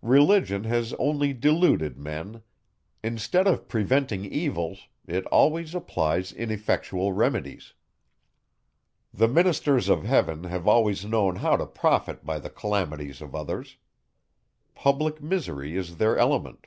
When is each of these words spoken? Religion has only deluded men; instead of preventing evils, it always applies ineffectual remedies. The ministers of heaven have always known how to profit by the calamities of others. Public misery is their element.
Religion 0.00 0.64
has 0.64 0.94
only 0.94 1.34
deluded 1.34 1.98
men; 1.98 2.42
instead 3.02 3.46
of 3.46 3.68
preventing 3.68 4.24
evils, 4.24 4.88
it 5.06 5.26
always 5.26 5.74
applies 5.74 6.32
ineffectual 6.32 7.12
remedies. 7.12 7.74
The 9.12 9.28
ministers 9.28 9.90
of 9.90 10.04
heaven 10.04 10.44
have 10.44 10.66
always 10.66 11.04
known 11.04 11.36
how 11.36 11.58
to 11.58 11.66
profit 11.66 12.24
by 12.24 12.38
the 12.38 12.48
calamities 12.48 13.20
of 13.20 13.34
others. 13.34 13.76
Public 14.74 15.20
misery 15.20 15.76
is 15.76 15.98
their 15.98 16.16
element. 16.16 16.66